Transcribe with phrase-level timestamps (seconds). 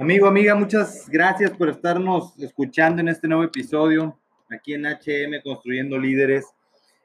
[0.00, 4.18] Amigo, amiga, muchas gracias por estarnos escuchando en este nuevo episodio
[4.48, 6.46] aquí en HM Construyendo Líderes.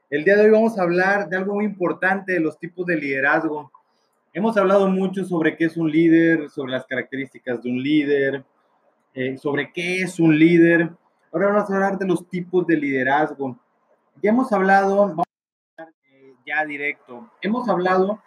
[0.09, 2.95] El día de hoy vamos a hablar de algo muy importante, de los tipos de
[2.95, 3.69] liderazgo.
[4.31, 8.45] Hemos hablado mucho sobre qué es un líder, sobre las características de un líder,
[9.13, 10.89] eh, sobre qué es un líder.
[11.33, 13.59] Ahora vamos a hablar de los tipos de liderazgo.
[14.23, 18.21] Ya hemos hablado, vamos a hablar eh, ya directo, hemos hablado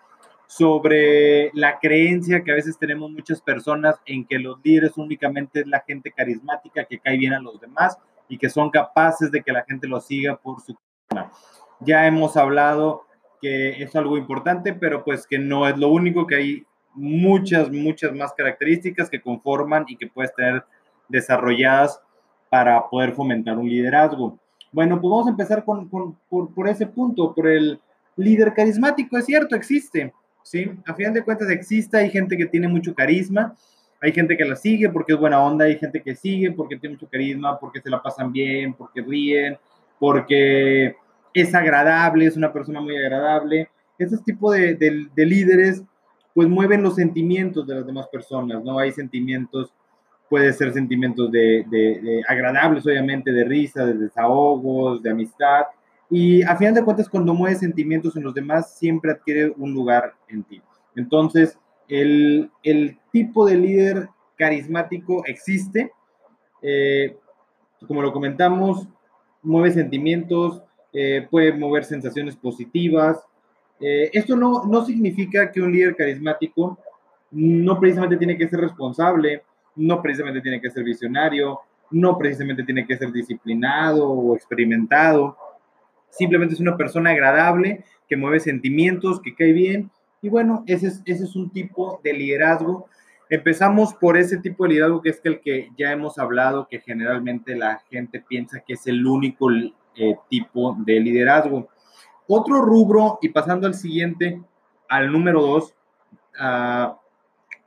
[0.49, 5.67] sobre la creencia que a veces tenemos muchas personas en que los líderes únicamente es
[5.67, 7.99] la gente carismática que cae bien a los demás
[8.31, 10.75] y que son capaces de que la gente lo siga por su
[11.81, 13.05] Ya hemos hablado
[13.43, 18.15] que es algo importante, pero pues que no es lo único, que hay muchas, muchas
[18.15, 20.65] más características que conforman y que puedes tener
[21.09, 22.01] desarrolladas
[22.49, 24.39] para poder fomentar un liderazgo.
[24.73, 26.15] Bueno, pues vamos a empezar con, por,
[26.55, 27.79] por ese punto, por el
[28.17, 30.13] líder carismático, es cierto, existe
[30.49, 30.71] ¿sí?
[30.87, 33.55] A fin de cuentas existe, hay gente que tiene mucho carisma,
[34.01, 36.95] hay gente que la sigue porque es buena onda, hay gente que sigue porque tiene
[36.95, 39.59] mucho carisma, porque se la pasan bien, porque ríen,
[39.99, 40.97] porque
[41.35, 43.69] es agradable, es una persona muy agradable.
[43.99, 45.83] Ese tipo de, de, líderes
[46.33, 48.79] pues mueven los sentimientos de las demás personas, ¿no?
[48.79, 49.75] Hay sentimientos,
[50.31, 55.65] puede ser sentimientos de, de agradables, obviamente, de risa, de desahogos, de amistad,
[56.11, 60.15] y a final de cuentas, cuando mueves sentimientos en los demás, siempre adquiere un lugar
[60.29, 60.63] en ti.
[60.97, 62.51] Entonces, el,
[63.13, 65.93] tipo de líder carismático existe.
[66.63, 67.17] Eh,
[67.87, 68.89] como lo comentamos,
[69.43, 73.19] mueve sentimientos, eh, puede mover sensaciones positivas.
[73.81, 76.79] Eh, esto no, no significa que un líder carismático
[77.31, 79.43] no precisamente tiene que ser responsable,
[79.77, 85.37] no precisamente tiene que ser visionario, no precisamente tiene que ser disciplinado o experimentado
[86.11, 89.91] simplemente es una persona agradable, que mueve sentimientos, que cae bien.
[90.23, 92.89] Y bueno, ese es, ese es un tipo de liderazgo.
[93.31, 97.55] Empezamos por ese tipo de liderazgo que es el que ya hemos hablado, que generalmente
[97.55, 101.69] la gente piensa que es el único eh, tipo de liderazgo.
[102.27, 104.41] Otro rubro, y pasando al siguiente,
[104.89, 105.75] al número dos,
[106.39, 106.99] ah,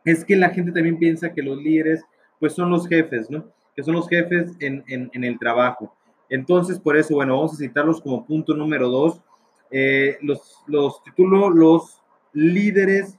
[0.04, 2.04] es que la gente también piensa que los líderes,
[2.40, 3.46] pues son los jefes, ¿no?
[3.76, 5.96] Que son los jefes en, en el trabajo.
[6.32, 9.22] Entonces, por eso, bueno, vamos a citarlos como punto número dos.
[9.70, 12.02] Eh, los, los título los
[12.34, 13.18] líderes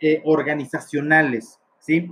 [0.00, 2.10] eh, organizacionales, ¿sí?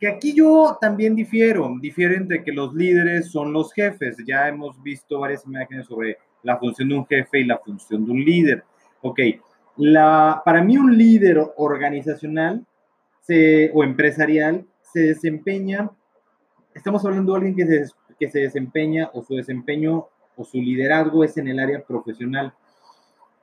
[0.00, 4.16] Que aquí yo también difiero, difiero entre que los líderes son los jefes.
[4.26, 8.12] Ya hemos visto varias imágenes sobre la función de un jefe y la función de
[8.12, 8.64] un líder.
[9.02, 9.20] Ok,
[9.76, 12.64] la, para mí un líder organizacional
[13.74, 15.90] o empresarial se desempeña,
[16.74, 20.06] estamos hablando de alguien que se que se desempeña o su desempeño
[20.36, 22.52] o su liderazgo es en el área profesional.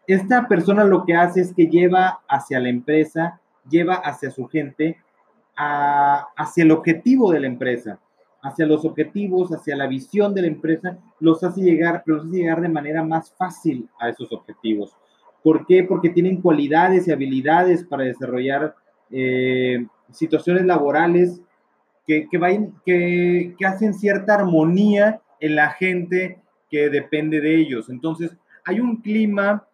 [0.07, 3.39] Esta persona lo que hace es que lleva hacia la empresa,
[3.69, 4.97] lleva hacia su gente,
[5.55, 7.99] hacia el objetivo de la empresa,
[8.41, 12.61] hacia los objetivos, hacia la visión de la empresa, los hace llegar, los hace llegar
[12.61, 14.95] de manera más fácil a esos objetivos.
[15.41, 15.83] ¿Por qué?
[15.83, 18.75] Porque tienen cualidades y habilidades para desarrollar
[19.11, 21.41] eh, situaciones laborales
[22.05, 22.27] que,
[22.85, 27.89] que, hacen cierta armonía en la gente que depende de ellos.
[27.89, 29.65] Entonces, hay un clima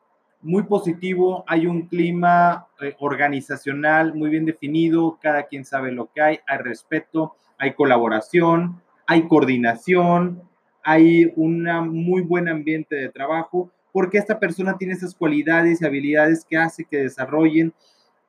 [0.42, 6.22] muy positivo, hay un clima eh, organizacional muy bien definido, cada quien sabe lo que
[6.22, 10.42] hay, hay respeto, hay colaboración, hay coordinación,
[10.84, 16.46] hay un muy buen ambiente de trabajo, porque esta persona tiene esas cualidades y habilidades
[16.46, 17.74] que hace que desarrollen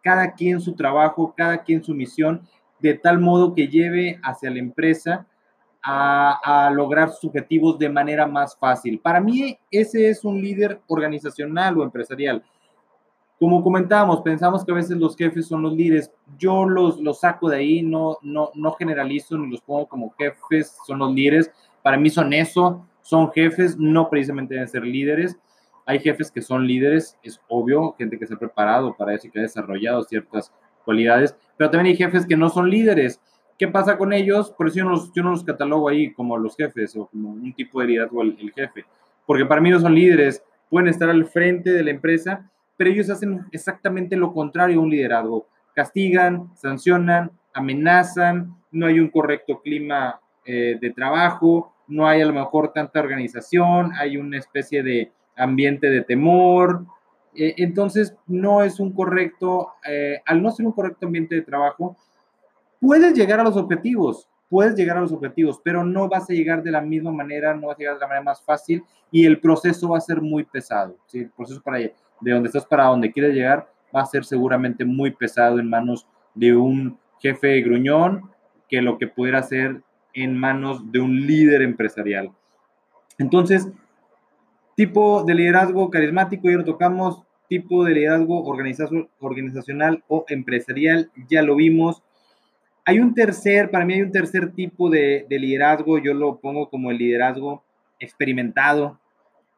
[0.03, 2.43] cada quien su trabajo, cada quien su misión
[2.81, 5.27] de tal modo que lleve hacia la empresa
[5.83, 8.99] a, lograr sus objetivos de manera más fácil.
[8.99, 12.43] Para mí, ese es un líder organizacional o empresarial.
[13.39, 16.13] Como comentábamos, pensamos que a veces los jefes son los líderes.
[16.39, 20.77] Yo los, los saco de ahí, no, no, no generalizo ni los pongo como jefes,
[20.87, 21.51] son los líderes.
[21.83, 25.39] Para mí son eso, son jefes, no precisamente deben ser líderes.
[25.87, 29.31] Hay jefes que son líderes, es obvio, gente que se ha preparado para eso y
[29.31, 30.53] que ha desarrollado ciertas
[30.91, 33.21] cualidades, pero también hay jefes que no son líderes.
[33.57, 34.51] ¿Qué pasa con ellos?
[34.51, 37.31] Por eso yo no los, yo no los catalogo ahí como los jefes o como
[37.31, 38.85] un tipo de liderazgo el, el jefe,
[39.25, 43.09] porque para mí no son líderes, pueden estar al frente de la empresa, pero ellos
[43.09, 45.47] hacen exactamente lo contrario a un liderazgo.
[45.75, 52.33] Castigan, sancionan, amenazan, no hay un correcto clima eh, de trabajo, no hay a lo
[52.33, 56.85] mejor tanta organización, hay una especie de ambiente de temor,
[57.35, 61.97] eh, entonces, no es un correcto, eh, al no ser un correcto ambiente de trabajo,
[62.81, 66.63] puedes llegar a los objetivos, puedes llegar a los objetivos, pero no vas a llegar
[66.63, 69.41] de la misma manera, no vas a llegar de la manera más fácil y el
[69.41, 70.97] proceso va a ser muy pesado.
[71.07, 71.21] ¿sí?
[71.21, 75.11] El proceso para de donde estás para donde quieres llegar va a ser seguramente muy
[75.13, 78.31] pesado en manos de un jefe gruñón
[78.69, 79.83] que lo que pudiera ser
[80.15, 82.31] en manos de un líder empresarial.
[83.19, 83.69] Entonces,
[84.81, 88.43] tipo de liderazgo carismático, ya lo tocamos, tipo de liderazgo
[89.21, 92.03] organizacional o empresarial, ya lo vimos.
[92.87, 96.71] Hay un tercer, para mí hay un tercer tipo de, de liderazgo, yo lo pongo
[96.71, 97.63] como el liderazgo
[97.99, 98.99] experimentado.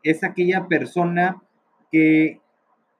[0.03, 1.41] Es aquella persona
[1.93, 2.41] que,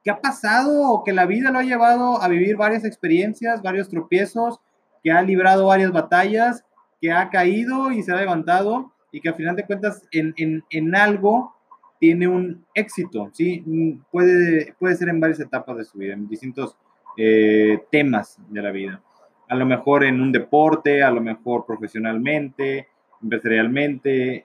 [0.05, 3.89] que ha pasado o que la vida lo ha llevado a vivir varias experiencias, varios
[3.89, 4.61] tropiezos,
[5.03, 6.65] que ha librado varias batallas,
[7.01, 10.63] que ha caído y se ha levantado y que al final de cuentas en, en,
[10.71, 11.57] en algo
[12.03, 13.63] tiene un éxito, ¿sí?
[14.11, 16.77] Puede, puede ser en varias etapas de su vida, en distintos
[17.17, 19.01] eh, temas de la vida.
[19.49, 22.89] A lo mejor en un deporte, a lo mejor profesionalmente,
[23.23, 24.45] empresarialmente.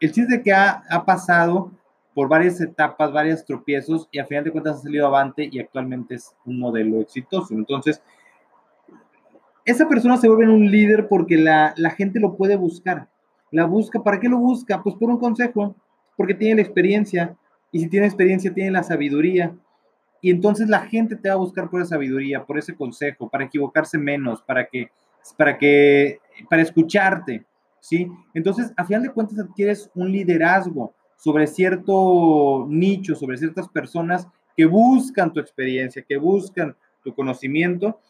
[0.00, 1.70] El chiste es que ha, ha pasado
[2.14, 6.16] por varias etapas, varios tropiezos y al final de cuentas ha salido avante y actualmente
[6.16, 7.54] es un modelo exitoso.
[7.54, 8.02] Entonces,
[9.64, 13.06] esa persona se vuelve un líder porque la, la gente lo puede buscar.
[13.52, 14.82] La busca, ¿para qué lo busca?
[14.82, 15.76] Pues por un consejo,
[16.18, 17.36] porque tiene la experiencia,
[17.70, 19.54] y si tiene experiencia, tiene la sabiduría.
[20.20, 23.44] Y entonces la gente te va a buscar por esa sabiduría, por ese consejo, para
[23.44, 24.90] equivocarse menos, para que,
[25.36, 26.18] para que,
[26.50, 27.46] para escucharte,
[27.78, 28.10] ¿sí?
[28.34, 34.26] Entonces, a final de cuentas, adquieres un liderazgo sobre cierto nicho, sobre ciertas personas
[34.56, 36.74] que buscan tu experiencia, que buscan
[37.04, 38.00] tu conocimiento,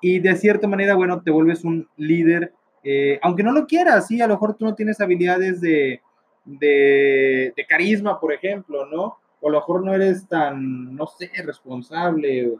[0.00, 4.22] y de cierta manera, bueno, te vuelves un líder, eh, aunque no lo quieras, sí,
[4.22, 6.00] a lo mejor tú no tienes habilidades de,
[6.48, 9.18] de, carisma, por ejemplo, ¿no?
[9.40, 12.54] O a lo mejor no eres tan, no sé, responsable,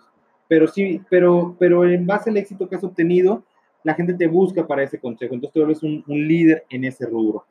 [0.47, 3.43] pero sí, pero, pero en base al éxito que has obtenido,
[3.83, 7.07] la gente te busca para ese consejo, entonces tú eres un, un líder en ese
[7.07, 7.45] rubro.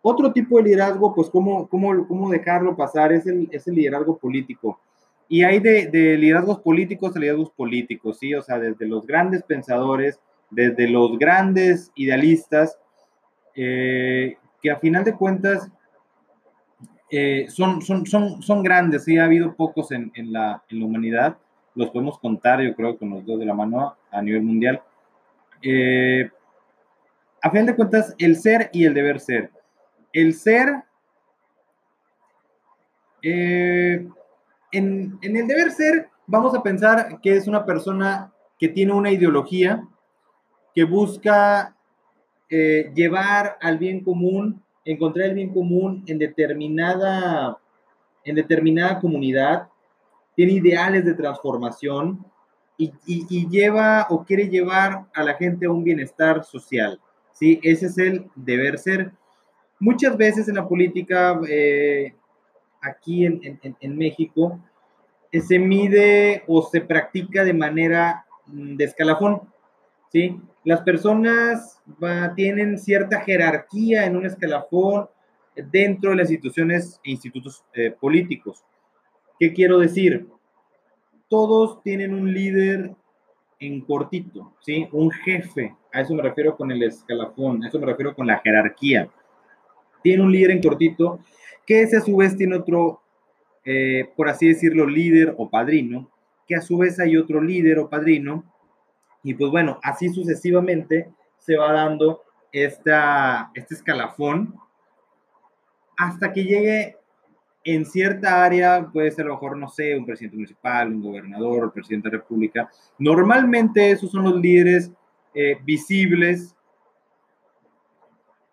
[0.00, 4.16] Otro tipo de liderazgo, pues cómo, cómo, cómo dejarlo pasar, es el, es el liderazgo
[4.16, 4.80] político.
[5.28, 8.34] Y hay de, de, liderazgos políticos a liderazgos políticos, ¿sí?
[8.34, 10.18] O sea, desde los grandes pensadores,
[10.50, 12.78] desde los grandes idealistas,
[13.54, 15.68] eh, que a final de cuentas
[17.10, 20.86] eh, son, son, son, son grandes, sí, ha habido pocos en, en, la, en, la,
[20.86, 21.36] humanidad,
[21.74, 24.80] los podemos contar, yo creo, con los dos de la mano a nivel mundial.
[25.60, 26.30] Eh,
[27.42, 29.50] a final de cuentas, el ser y el deber ser.
[30.12, 30.84] El ser,
[33.20, 34.08] eh,
[34.70, 39.10] en, en el deber ser, vamos a pensar que es una persona que tiene una
[39.10, 39.86] ideología,
[40.74, 41.76] que busca
[42.54, 47.56] eh, llevar al bien común, encontrar el bien común en determinada,
[48.24, 49.68] en determinada comunidad,
[50.36, 52.26] tiene ideales de transformación
[52.76, 57.00] y, lleva o quiere llevar a la gente a un bienestar social.
[57.32, 57.58] ¿sí?
[57.62, 59.12] Ese es el deber ser.
[59.80, 62.14] Muchas veces en la política, eh,
[62.82, 64.60] aquí en, México,
[65.32, 69.51] se mide o se practica de manera mm, de escalafón.
[70.12, 70.38] ¿Sí?
[70.64, 71.80] Las personas
[72.36, 75.08] tienen cierta jerarquía en un escalafón
[75.72, 78.62] dentro de las instituciones e institutos eh, políticos.
[79.40, 80.28] ¿Qué quiero decir?
[81.28, 82.94] Todos tienen un líder
[83.58, 84.88] en cortito, ¿sí?
[84.92, 85.74] Un jefe.
[85.92, 89.08] A eso me refiero con el escalafón, a eso me refiero con la jerarquía.
[90.02, 91.20] Tiene un líder en cortito
[91.66, 93.00] que ese a su vez tiene otro,
[93.64, 96.10] eh, por así decirlo, líder o padrino,
[96.46, 98.51] que a su vez hay otro líder o padrino
[99.22, 104.54] y pues bueno, así sucesivamente se va dando esta, este escalafón
[105.96, 106.96] hasta que llegue
[107.64, 111.64] en cierta área, puede ser a lo mejor, no sé, un presidente municipal, un gobernador,
[111.64, 112.70] el presidente de la República.
[112.98, 114.90] Normalmente esos son los líderes
[115.34, 116.56] eh, visibles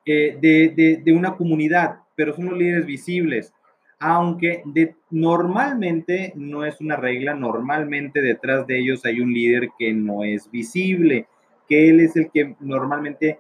[0.05, 3.53] eh, de, de, una comunidad, pero son los líderes visibles
[3.99, 9.93] aunque de, normalmente no es una regla, normalmente detrás de ellos hay un líder que
[9.93, 11.27] no es visible,
[11.67, 13.39] que él es el que normalmente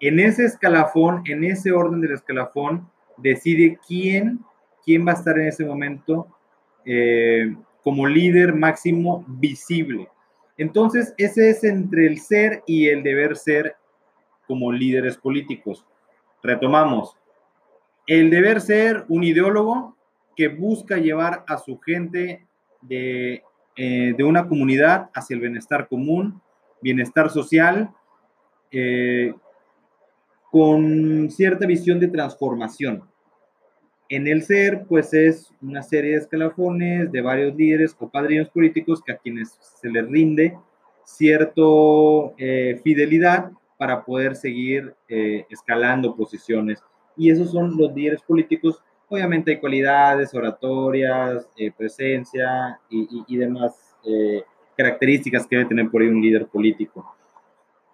[0.00, 4.40] en ese escalafón, en ese orden del escalafón, decide quién,
[4.84, 6.26] quién va a estar en ese momento
[6.84, 10.08] eh, como líder máximo visible.
[10.56, 13.76] Entonces, ese es entre el ser y el deber ser
[14.46, 15.86] como líderes políticos.
[16.42, 17.16] Retomamos,
[18.06, 19.96] el deber ser un ideólogo
[20.36, 22.46] que busca llevar a su gente
[22.80, 23.42] de,
[23.76, 26.40] eh, de una comunidad hacia el bienestar común,
[26.80, 27.90] bienestar social,
[28.70, 29.34] eh,
[30.50, 33.04] con cierta visión de transformación.
[34.08, 39.02] En el ser, pues es una serie de escalafones de varios líderes o padrinos políticos
[39.02, 40.58] que a quienes se les rinde
[41.04, 41.62] cierta
[42.36, 46.82] eh, fidelidad para poder seguir escalando posiciones
[47.16, 48.82] y esos son los líderes políticos.
[49.08, 54.42] Obviamente hay cualidades, oratorias, eh, presencia y, y, demás eh,
[54.76, 57.14] características que debe tener por ahí un líder político.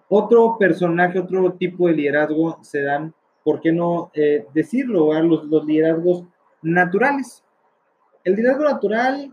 [0.08, 3.12] Otro personaje, otro tipo de liderazgo se dan,
[3.44, 5.12] ¿por qué no eh, decirlo?
[5.22, 6.24] Los, los liderazgos
[6.62, 7.44] naturales.
[8.24, 9.32] El liderazgo natural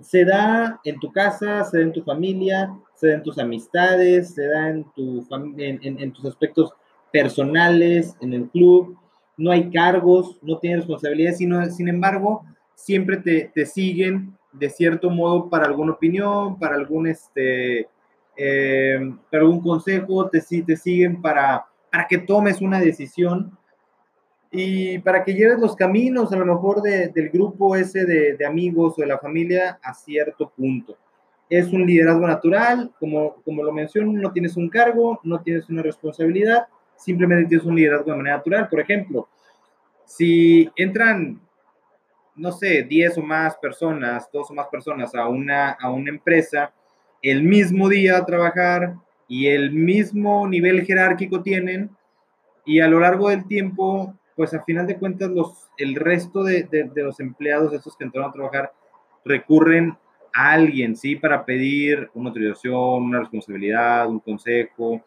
[0.00, 4.34] se da en tu casa, se da en tu familia, se da en tus amistades,
[4.34, 6.72] se da en, tu en, tus aspectos
[7.14, 8.98] personales, en el club.
[9.36, 12.44] No hay cargos, no tienes responsabilidades, sino, sin embargo,
[12.74, 17.88] siempre te, te siguen de cierto modo para alguna opinión, para algún, este,
[18.36, 23.56] eh, para algún consejo, te, te siguen para, para que tomes una decisión
[24.50, 28.94] y para que lleves los caminos a lo mejor del grupo ese de, de, amigos
[28.96, 30.96] o de la familia a cierto punto.
[31.48, 35.82] Es un liderazgo natural, como, como lo menciono, no tienes un cargo, no tienes una
[35.82, 36.66] responsabilidad,
[36.96, 38.68] simplemente tienes un liderazgo de manera natural.
[38.68, 39.28] Por ejemplo,
[40.04, 41.40] si entran,
[42.36, 46.72] no sé, 10 o más personas, dos o más personas a una, a una empresa,
[47.22, 48.94] el mismo día a trabajar
[49.28, 51.90] y el mismo nivel jerárquico tienen,
[52.66, 56.64] y a lo largo del tiempo pues a final de cuentas los, el resto de,
[56.64, 58.72] de, los empleados, esos que entraron a trabajar,
[59.24, 59.96] recurren
[60.34, 61.16] a alguien, ¿sí?
[61.16, 65.02] Para pedir una autorización, una responsabilidad, un consejo,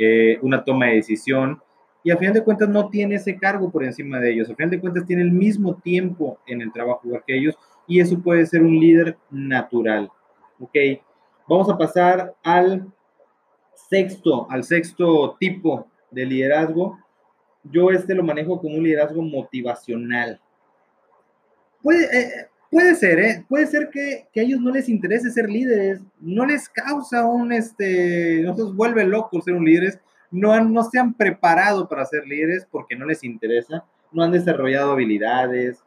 [0.00, 1.62] eh, una toma de decisión.
[2.02, 4.50] Y a final de cuentas no tiene ese cargo por encima de ellos.
[4.50, 8.18] A final de cuentas tiene el mismo tiempo en el trabajo que ellos y eso
[8.20, 10.10] puede ser un líder natural.
[10.58, 10.76] ¿Ok?
[11.46, 12.86] Vamos a pasar al
[13.74, 16.98] sexto, al sexto tipo de liderazgo
[17.64, 20.40] yo este lo manejo como un liderazgo motivacional.
[21.82, 23.44] Puede, eh, puede ser, ¿eh?
[23.48, 28.42] Puede ser que, a ellos no les interese ser líderes, no les causa un, este,
[28.42, 29.98] no se vuelve locos ser un líderes,
[30.30, 34.92] no, no se han preparado para ser líderes porque no les interesa, no han desarrollado
[34.92, 35.82] habilidades,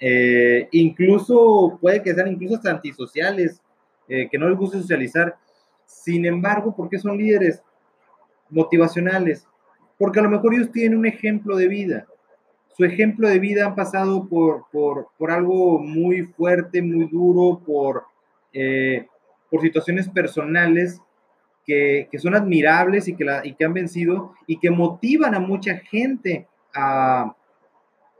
[0.00, 3.60] eh, incluso puede que sean incluso hasta antisociales,
[4.08, 5.36] eh, que no les guste socializar.
[5.86, 7.62] Sin embargo, ¿por qué son líderes
[8.50, 9.46] motivacionales?
[10.02, 12.06] porque a lo mejor ellos tienen un ejemplo de vida.
[12.76, 18.04] Su ejemplo de vida han pasado por, por, algo muy fuerte, muy duro, por,
[18.52, 19.06] eh,
[19.50, 21.00] por situaciones personales
[21.66, 25.76] que, son admirables y que, la, y que han vencido y que motivan a mucha
[25.78, 27.36] gente a,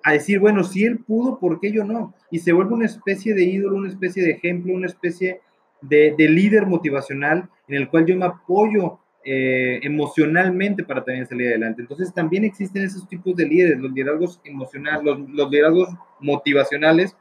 [0.05, 2.15] decir, bueno, si él pudo, ¿por qué yo no?
[2.31, 5.41] Y se vuelve una especie de ídolo, una especie de ejemplo, una especie
[5.81, 11.49] de, de líder motivacional en el cual yo me apoyo eh, emocionalmente para también salir
[11.49, 11.83] adelante.
[11.83, 15.89] Entonces también existen esos tipos de líderes, los liderazgos emocionales, los, los liderazgos
[16.21, 17.17] motivacionales,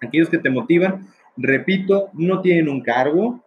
[0.00, 3.42] aquellos que te motivan, repito, no tienen un cargo,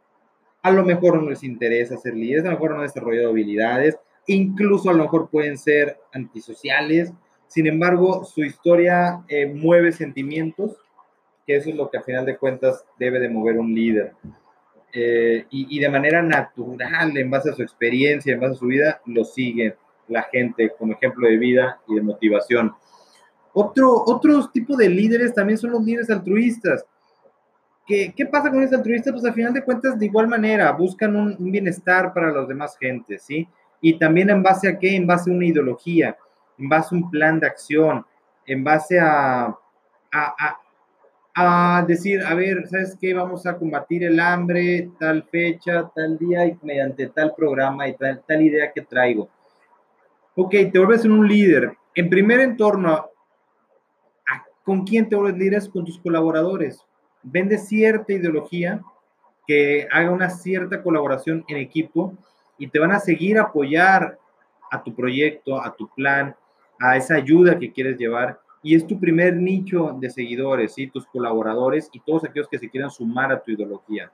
[0.61, 3.97] a lo mejor no les interesa ser líderes, a lo mejor no han desarrollado habilidades,
[4.27, 7.13] incluso a lo mejor pueden ser antisociales,
[7.51, 10.77] sin embargo, su historia eh, mueve sentimientos,
[11.45, 14.13] que eso es lo que a final de cuentas debe de mover un líder.
[14.93, 19.01] Eh, y, de manera natural, en base a su experiencia, en base a su vida,
[19.05, 22.73] lo sigue la gente como ejemplo de vida y de motivación.
[23.53, 26.85] Otro, otros tipo de líderes también son los líderes altruistas.
[27.87, 29.13] ¿Qué, ¿Qué, pasa con estos altruistas?
[29.13, 33.23] Pues al final de cuentas, de igual manera, buscan un, bienestar para las demás gentes,
[33.23, 33.47] ¿sí?
[33.79, 34.95] Y también en base a qué?
[34.95, 36.17] En base a una ideología,
[36.57, 38.05] en base a un plan de acción,
[38.45, 39.55] en base a, a,
[40.11, 40.59] a
[41.87, 43.13] decir, a ver, ¿sabes qué?
[43.13, 48.21] Vamos a combatir el hambre, tal fecha, tal día y mediante tal programa y tal,
[48.27, 49.29] tal idea que traigo.
[50.35, 51.75] Ok, te vuelves un líder.
[51.95, 53.09] En primer entorno,
[54.63, 55.69] ¿con quién te vuelves líder?
[55.71, 56.85] Con tus colaboradores.
[57.23, 58.81] Vende cierta ideología
[59.47, 62.13] que haga una cierta colaboración en equipo
[62.57, 64.17] y te van a seguir a apoyar
[64.71, 66.35] a tu proyecto, a tu plan,
[66.79, 70.87] a esa ayuda que quieres llevar y es tu primer nicho de seguidores, ¿sí?
[70.87, 74.11] tus colaboradores y todos aquellos que se quieran sumar a tu ideología.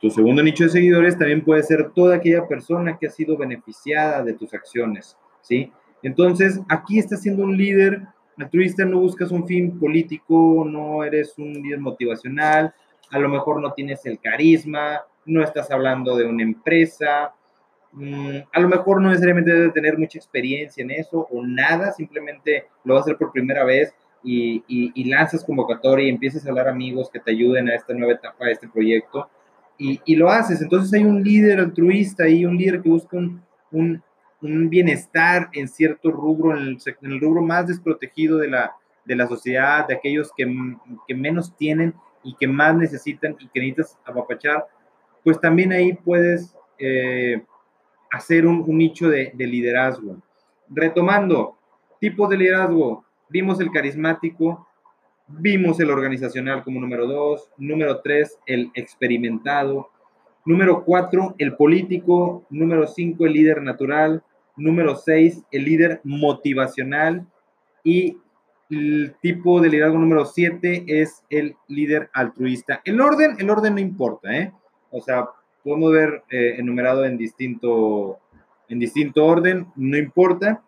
[0.00, 4.22] Tu segundo nicho de seguidores también puede ser toda aquella persona que ha sido beneficiada
[4.22, 5.72] de tus acciones, ¿sí?
[6.02, 8.02] Entonces, aquí estás siendo un líder
[8.38, 12.74] altruista, no buscas un fin político, no eres un líder motivacional,
[13.10, 17.32] a lo mejor no tienes el carisma, no estás hablando de una empresa,
[17.96, 22.66] Mm, a lo mejor no necesariamente debe tener mucha experiencia en eso o nada, simplemente
[22.84, 26.68] lo vas a hacer por primera vez y, y, lanzas convocatoria y empiezas a hablar
[26.68, 29.30] amigos que te ayuden a esta nueva etapa de este proyecto
[29.78, 30.60] y, y lo haces.
[30.60, 34.02] Entonces hay un líder altruista ahí, un líder que busca un, un,
[34.42, 38.72] un bienestar en cierto rubro, en el, en el, rubro más desprotegido de la,
[39.06, 40.46] de la sociedad, de aquellos que,
[41.08, 44.66] que menos tienen y que más necesitan y que necesitas apapachar,
[45.24, 46.54] pues también ahí puedes...
[46.78, 47.42] Eh,
[48.10, 50.16] hacer un, nicho de, liderazgo.
[50.68, 51.56] Retomando,
[52.00, 54.66] tipos de liderazgo, vimos el carismático,
[55.28, 59.90] vimos el organizacional como número dos, número tres, el experimentado,
[60.46, 62.46] Número cuatro, el político.
[62.50, 64.22] Número cinco, el líder natural.
[64.56, 67.26] Número seis, el líder motivacional.
[67.82, 68.18] Y
[68.70, 72.80] el tipo de liderazgo número siete es el líder altruista.
[72.84, 74.52] El orden, el orden no importa, ¿eh?
[74.90, 75.28] O sea,
[75.66, 78.20] podemos ver eh, enumerado en distinto,
[78.68, 80.62] en distinto orden, no importa.